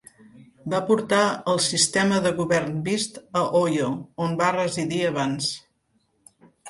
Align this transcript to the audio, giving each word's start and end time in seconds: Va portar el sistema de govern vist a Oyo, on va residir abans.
Va 0.73 0.77
portar 0.85 1.25
el 1.51 1.59
sistema 1.65 2.17
de 2.25 2.31
govern 2.39 2.79
vist 2.87 3.21
a 3.43 3.43
Oyo, 3.63 3.91
on 4.29 4.35
va 4.41 4.49
residir 4.57 5.03
abans. 5.11 5.51